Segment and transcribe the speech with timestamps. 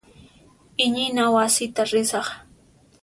[0.85, 2.27] Iñina wasita risaq.